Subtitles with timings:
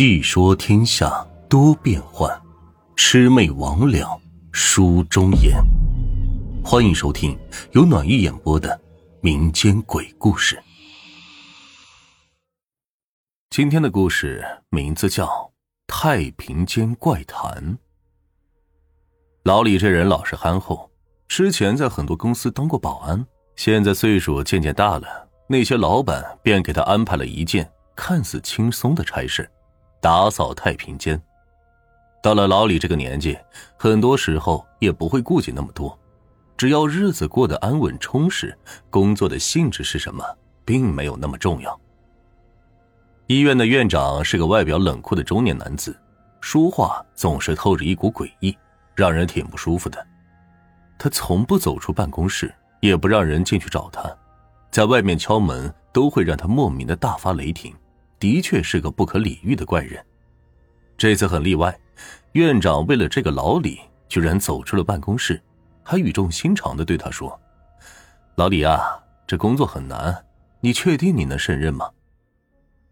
[0.00, 2.26] 细说天下多变幻，
[2.96, 4.18] 魑魅魍魉
[4.50, 5.62] 书中言。
[6.64, 7.38] 欢迎收听
[7.72, 8.80] 由暖玉演播的
[9.20, 10.58] 民间鬼故事。
[13.50, 15.26] 今天的故事名字叫
[15.86, 17.52] 《太平间怪谈》。
[19.42, 20.90] 老李这人老实憨厚，
[21.28, 23.22] 之前在很多公司当过保安，
[23.54, 29.46] 现在岁数渐渐大了，那些老板便给他安排了一件看似轻松的差事。
[30.00, 31.20] 打扫太平间，
[32.22, 33.38] 到了老李这个年纪，
[33.76, 35.96] 很多时候也不会顾及那么多，
[36.56, 38.56] 只要日子过得安稳充实，
[38.88, 40.24] 工作的性质是什么，
[40.64, 41.78] 并没有那么重要。
[43.26, 45.94] 医院的院长是个外表冷酷的中年男子，
[46.40, 48.56] 说话总是透着一股诡异，
[48.94, 50.04] 让人挺不舒服的。
[50.98, 54.10] 他从不走出办公室，也不让人进去找他，
[54.70, 57.74] 在外面敲门都会让他莫名的大发雷霆。
[58.20, 60.04] 的确是个不可理喻的怪人，
[60.96, 61.76] 这次很例外。
[62.32, 65.42] 院长为了这个老李，居然走出了办公室，
[65.82, 67.40] 还语重心长的对他说
[68.36, 70.24] ：“老李啊，这工作很难，
[70.60, 71.90] 你确定你能胜任吗？”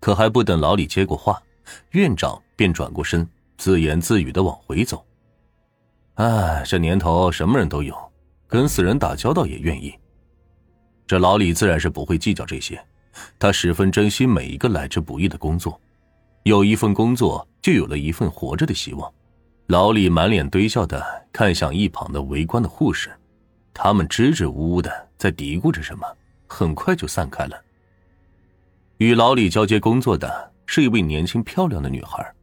[0.00, 1.40] 可还不等老李接过话，
[1.90, 5.04] 院长便转过身，自言自语的往回走。
[6.14, 7.94] 哎，这年头什么人都有，
[8.46, 9.94] 跟死人打交道也愿意。
[11.06, 12.82] 这老李自然是不会计较这些。
[13.38, 15.80] 他十分珍惜每一个来之不易的工作，
[16.44, 19.12] 有一份工作就有了一份活着的希望。
[19.66, 23.10] 老李满脸堆笑的看向一旁的围观的护士，
[23.74, 26.06] 他们支支吾吾的在嘀咕着什么，
[26.46, 27.60] 很快就散开了。
[28.96, 32.34] 与老李交接工作的是一位年轻漂亮的女孩，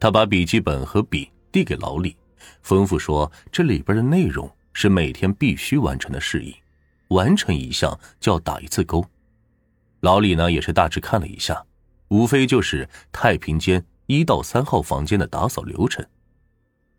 [0.00, 2.16] 她把笔记本和笔递给老李，
[2.64, 6.56] 吩咐说这里边的内容是每天必须完成的事宜，
[7.08, 9.04] 完成一项就要打一次勾。
[10.04, 11.64] 老李呢，也是大致看了一下，
[12.08, 16.04] 无非就是太平间一到三号房间的打扫流程。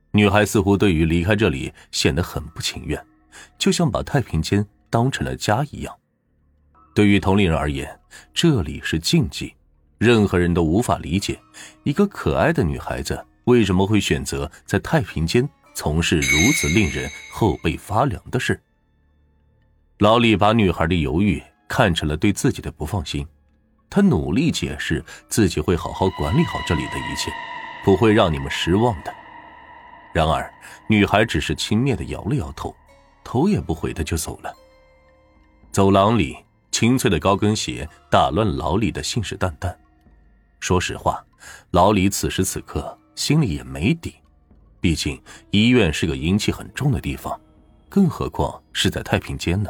[0.10, 3.00] 女孩似乎对于离开这里显得很不情愿，
[3.60, 5.96] 就像把太平间当成了家一样。
[6.96, 7.88] 对于同龄人而言，
[8.34, 9.54] 这里是禁忌，
[10.00, 11.40] 任何人都无法理解
[11.84, 18.60] 一个可爱的女孩子为什么会选择在太平间从事如此令人后背发凉的事。
[20.00, 21.44] 老李把女孩的犹豫。
[21.68, 23.28] 看成了对自己的不放心，
[23.90, 27.32] 他努力解释自己会好好管理好这里的一切，
[27.84, 29.14] 不会让你们失望的。
[30.14, 30.50] 然而，
[30.88, 32.76] 女孩只是轻蔑的摇了摇头，
[33.24, 34.54] 头也不回的就走了。
[35.72, 36.38] 走廊里，
[36.72, 39.76] 清脆的高跟鞋打乱老李的信誓旦旦。
[40.62, 41.24] 说实话，
[41.72, 44.16] 老李此时此刻心里也没底，
[44.80, 45.22] 毕竟
[45.52, 47.40] 医院是个阴气很重的地方，
[47.90, 49.70] 更何况是在太平间呢。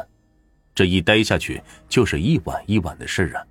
[0.76, 3.42] 这一待下去就是一晚一晚的事啊！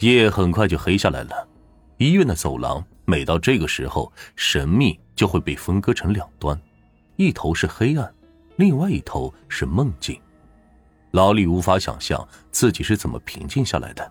[0.00, 1.48] 夜很快就黑下来了，
[1.96, 6.60] 医院的走廊每到这个时候，神秘就会被分割成两端，
[7.14, 8.12] 一头是黑暗，
[8.56, 10.20] 另外一头是梦境。
[11.12, 14.10] 老李无法想象自己是怎么平静下来的，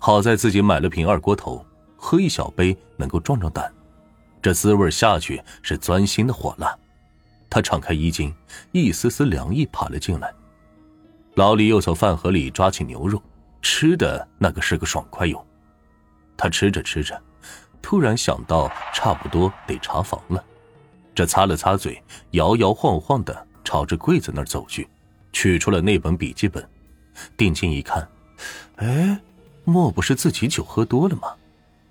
[0.00, 1.64] 好在自己买了瓶二锅头，
[1.96, 3.72] 喝一小杯能够壮壮胆，
[4.42, 6.76] 这滋味下去是钻心的火辣。
[7.48, 8.34] 他敞开衣襟，
[8.72, 10.34] 一丝丝凉意爬了进来。
[11.38, 13.22] 老李又从饭盒里抓起牛肉，
[13.62, 15.46] 吃的那个是个爽快哟。
[16.36, 17.16] 他吃着吃着，
[17.80, 20.44] 突然想到差不多得查房了，
[21.14, 24.88] 这擦了擦嘴，摇摇晃晃的朝着柜子那儿走去，
[25.32, 26.68] 取出了那本笔记本，
[27.36, 28.08] 定睛一看，
[28.78, 29.16] 哎，
[29.62, 31.32] 莫不是自己酒喝多了吗？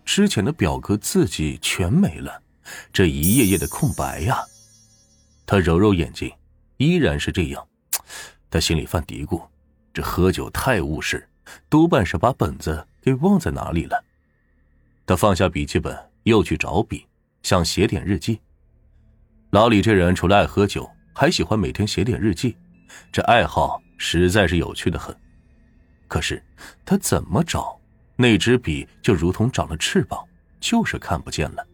[0.04, 2.42] 之前的表格字迹全没了，
[2.92, 4.44] 这一页页的空白呀。
[5.46, 6.30] 他揉揉眼睛，
[6.76, 7.66] 依然是这样。
[8.50, 9.46] 他心里犯嘀咕：
[9.94, 11.28] 这喝酒太误事，
[11.70, 14.04] 多半是把本子给忘在哪里了。
[15.06, 17.06] 他放下笔记本，又去找笔，
[17.44, 18.40] 想写点日记。
[19.52, 22.56] 老李这人除了爱喝酒，还喜欢每天写点日记，
[23.12, 25.16] 这爱好实在是有趣的很。
[26.08, 26.42] 可是
[26.86, 27.80] 他怎么找，
[28.16, 30.26] 那支笔就如同长了翅膀，
[30.60, 31.66] 就是看不见了。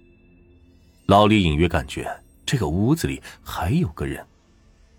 [1.08, 2.10] 老李隐约感觉
[2.46, 4.26] 这个屋子里还有个人。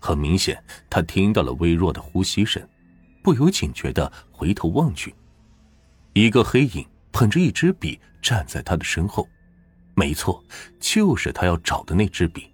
[0.05, 2.61] 很明显，他听到了微弱的呼吸声，
[3.23, 5.15] 不由警觉的回头望去，
[6.13, 9.27] 一个黑影捧着一支笔站在他的身后，
[9.95, 10.43] 没错，
[10.79, 12.51] 就是他要找的那支笔。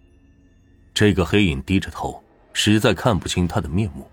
[0.94, 4.10] 这个黑影低着头，实在看不清他的面目。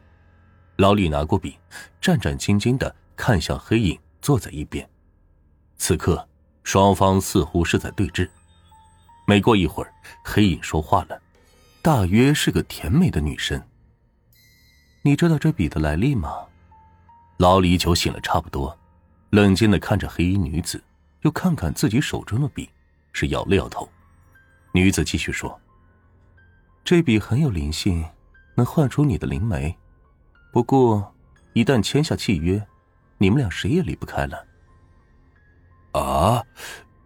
[0.75, 1.56] 老李拿过笔，
[2.00, 4.85] 战战兢兢的看向黑影坐在一边。
[5.76, 6.29] 此刻，
[6.64, 8.29] 双方似乎是在对峙。
[9.29, 9.94] 没过一会儿，
[10.25, 11.23] 黑影说话了。
[11.81, 13.63] 大约是个甜美的女生。
[15.03, 16.31] 你知道这笔的来历吗？
[17.39, 18.77] 老李酒醒了差不多，
[19.31, 20.83] 冷静的看着黑衣女子，
[21.23, 22.69] 又看看自己手中的笔，
[23.13, 23.89] 是摇了摇头。
[24.73, 25.59] 女子继续说
[26.85, 28.05] ：“这笔很有灵性，
[28.57, 29.75] 能唤出你的灵媒。
[30.53, 31.15] 不过，
[31.53, 32.61] 一旦签下契约，
[33.19, 34.45] 你们俩谁也离不开了。”
[35.93, 36.45] 啊，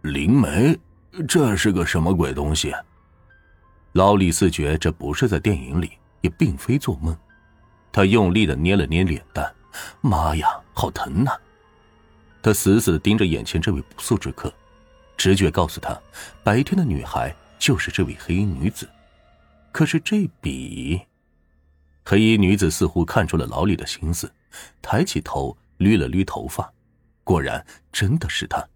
[0.01, 0.77] 灵媒，
[1.27, 2.73] 这是个什么鬼东西？
[3.93, 5.91] 老李自觉这不是在电影里，
[6.21, 7.15] 也并非做梦。
[7.91, 9.53] 他用力的捏了捏脸蛋，
[10.01, 11.31] 妈呀，好疼呐！
[12.41, 14.51] 他死死的盯着眼前这位不速之客，
[15.15, 15.95] 直觉告诉他，
[16.43, 18.89] 白天的女孩就是这位黑衣女子。
[19.71, 20.99] 可是这笔，
[22.03, 24.31] 黑衣女子似乎看出了老李的心思，
[24.81, 26.73] 抬起头捋了捋头发，
[27.23, 28.67] 果然真的是他。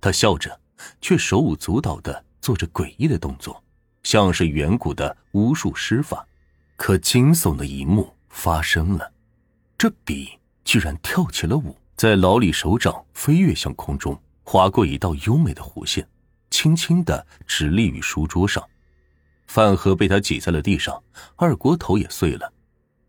[0.00, 0.60] 他笑着，
[1.00, 3.62] 却手舞足蹈的做着诡异的动作，
[4.04, 6.24] 像是远古的巫术施法。
[6.76, 9.12] 可惊悚的一幕发生了，
[9.76, 16.06] 这笔居然跳起了舞，在老李手掌飞跃向空中，划过一道优美的弧线，
[16.50, 18.62] 轻轻的直立于书桌上。
[19.46, 21.02] 饭盒被他挤在了地上，
[21.36, 22.52] 二锅头也碎了。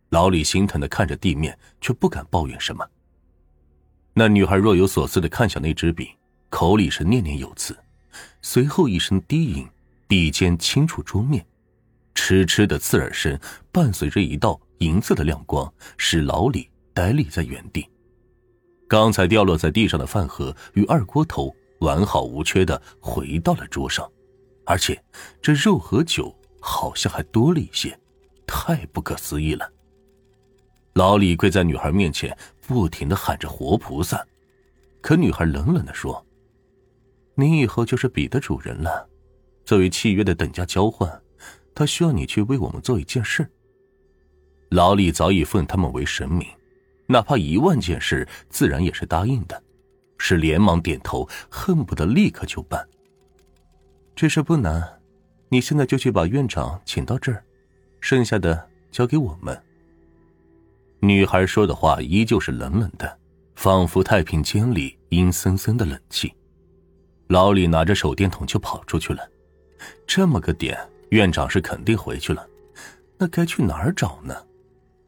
[0.09, 2.87] 老李心疼的看着地面，却不敢抱怨什么。
[4.13, 6.09] 那女孩若有所思的看向那支笔。
[6.47, 7.77] 口里是念念有词，
[8.41, 9.67] 随后一声低吟，
[10.07, 11.45] 笔尖轻触桌面，
[12.13, 13.37] 痴痴的刺耳声
[13.71, 17.87] 伴随着一道银色的亮光，使老李呆立在原地。
[18.87, 24.09] 刚才掉落在地上的饭盒与二锅头完好无缺的回到了桌上，
[24.65, 25.03] 而且
[25.41, 27.99] 这肉和酒好像还多了一些，
[28.45, 29.67] 太不可思议了。
[30.93, 32.37] 老李跪在女孩面前，
[32.67, 34.25] 不停的喊着“活菩萨”，
[35.01, 36.23] 可女孩冷冷的说。
[37.33, 39.09] 你以后就是笔的主人了，
[39.65, 41.21] 作为契约的等价交换，
[41.73, 43.49] 他需要你去为我们做一件事。
[44.69, 46.47] 老李早已奉他们为神明，
[47.07, 49.61] 哪怕一万件事，自然也是答应的，
[50.17, 52.87] 是连忙点头，恨不得立刻就办。
[54.15, 55.01] 这事不难，
[55.49, 57.43] 你现在就去把院长请到这儿，
[57.99, 59.59] 剩下的交给我们。
[60.99, 63.19] 女孩说的话依旧是冷冷的，
[63.55, 66.33] 仿佛太平间里阴森森的冷气。
[67.27, 69.27] 老李拿着手电筒就跑出去了。
[70.07, 70.77] 这么个点，
[71.09, 72.47] 院长是肯定回去了。
[73.17, 74.35] 那该去哪儿找呢？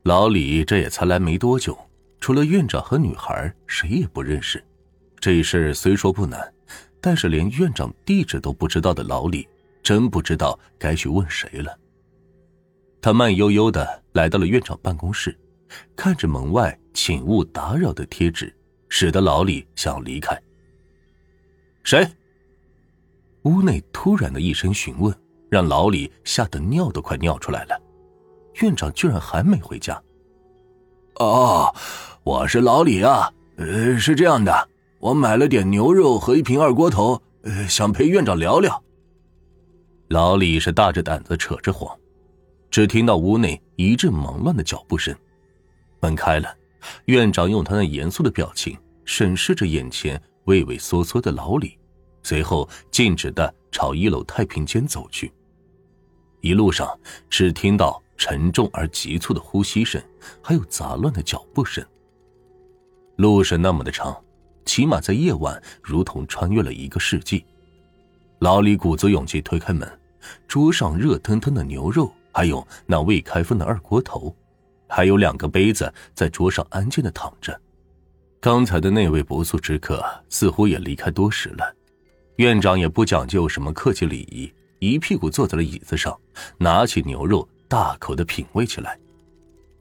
[0.04, 1.78] 老李这也才来没多久，
[2.22, 4.64] 除了院长和女孩，谁也不认识。
[5.20, 6.54] 这事虽说不难，
[7.02, 9.48] 但是连院长地址都不知道的老李，
[9.84, 11.78] 真不知道该去问谁了。
[13.02, 15.38] 他慢悠悠的来到了院长办公室，
[15.96, 18.56] 看着门外“请勿打扰”的贴纸，
[18.90, 20.42] 使得老李想离开。
[21.84, 22.08] 谁？
[23.48, 25.16] 屋内突然的一声询问，
[25.50, 27.82] 让老李吓得尿都快尿出来了。
[28.62, 30.00] 院长居然还没回家。
[31.16, 31.74] 哦，
[32.24, 33.32] 我是老李啊。
[33.56, 34.68] 呃，是这样的，
[35.00, 38.84] 我买了点牛肉和一瓶二锅头，呃，想陪院长聊聊。
[40.10, 41.98] 老李是大着胆子扯着谎。
[42.70, 45.16] 只听到屋内一阵忙乱的脚步声，
[46.02, 46.54] 门开了，
[47.06, 50.22] 院长用他那严肃的表情审视着眼前。
[50.44, 51.78] 畏畏缩缩的老李，
[52.28, 55.32] 随后径直的朝一楼太平间走去。
[56.42, 56.86] 一路上
[57.30, 60.04] 只听到沉重而急促的呼吸声，
[60.42, 61.82] 还有杂乱的脚步声。
[63.16, 64.14] 路是那么的长，
[64.66, 67.46] 起码在夜晚如同穿越了一个世纪。
[68.40, 69.90] 老李鼓足勇气推开门，
[70.50, 74.36] 桌上热腾腾的牛肉，还有那未开封的二锅头，
[74.90, 77.58] 还有两个杯子在桌上安静的躺着。
[78.42, 81.74] 刚才的那位不速之客似乎也离开多时了，
[82.38, 86.16] 院长也不讲究什么客气礼仪，一屁股坐在了椅子上，
[86.60, 88.98] 拿起牛肉大口的品味起来。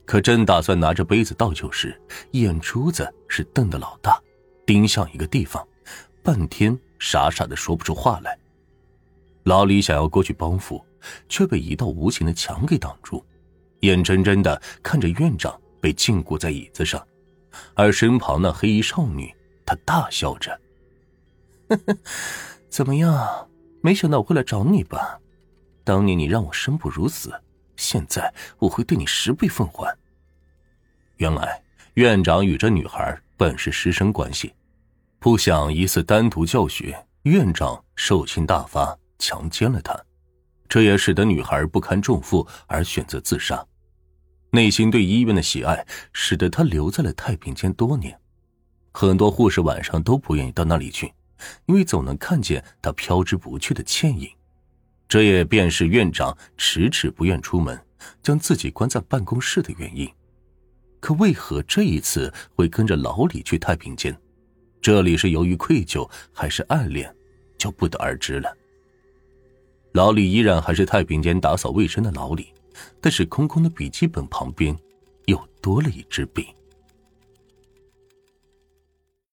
[0.05, 1.99] 可正打算拿着杯子倒酒时，
[2.31, 4.19] 眼珠子是瞪得老大，
[4.65, 5.65] 盯向一个地方，
[6.23, 8.35] 半天傻傻的说不出话来。
[9.43, 10.83] 老李想要过去帮扶，
[11.29, 13.23] 却被一道无形的墙给挡住，
[13.81, 17.05] 眼睁睁的看着院长被禁锢在椅子上。
[17.75, 19.31] 而身旁那黑衣少女，
[19.63, 20.59] 她大笑着
[21.69, 21.97] ：“呵 呵
[22.69, 23.49] 怎么样？
[23.81, 25.19] 没想到我会来找你吧？
[25.83, 27.33] 当年你让我生不如死，
[27.75, 29.95] 现在我会对你十倍奉还。”
[31.17, 31.61] 原来
[31.93, 34.53] 院长与这女孩本是师生关系，
[35.19, 39.97] 不想一次单独教学，院长兽性大发，强奸了她，
[40.67, 43.65] 这也使得女孩不堪重负而选择自杀。
[44.51, 48.17] 内心对医院的喜爱，使得他留在了太平间多年。
[48.93, 51.13] 很多护士晚上都不愿意到那里去，
[51.65, 54.29] 因为总能看见他飘之不去的倩影。
[55.07, 57.79] 这也便是院长迟迟不愿出门，
[58.21, 60.09] 将自己关在办公室的原因。
[60.99, 64.15] 可为何这一次会跟着老李去太平间？
[64.81, 67.13] 这里是由于愧疚还是暗恋，
[67.57, 68.53] 就不得而知了。
[69.93, 72.53] 老李依然还是太平间打扫卫生的老李，
[72.99, 74.77] 但是空空的笔记本旁边
[75.25, 76.47] 又多了一支笔。